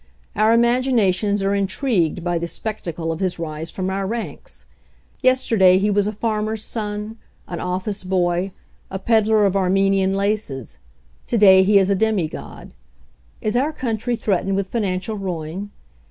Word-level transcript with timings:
Our 0.35 0.51
imaginations 0.51 1.43
are 1.43 1.53
intrigued 1.53 2.23
by 2.23 2.39
the 2.39 2.47
spec 2.47 2.81
tacle 2.81 3.11
of 3.11 3.19
his 3.19 3.37
rise 3.37 3.69
from 3.69 3.91
our 3.91 4.07
ranks. 4.07 4.65
Yesterday 5.21 5.77
he 5.77 5.91
was 5.91 6.07
a 6.07 6.11
farmer's 6.11 6.63
son, 6.63 7.19
an 7.47 7.59
office 7.59 8.03
boy, 8.03 8.51
a 8.89 8.97
peddler 8.97 9.45
of 9.45 9.55
Armenian 9.55 10.13
laces. 10.15 10.79
To 11.27 11.37
day 11.37 11.61
he 11.61 11.77
is 11.77 11.91
a 11.91 11.95
demigofi 11.95 12.71
Is 13.41 13.55
our 13.55 13.71
country 13.71 14.15
threatened 14.15 14.55
with 14.55 14.65
financial 14.69 15.17
ruin? 15.17 15.69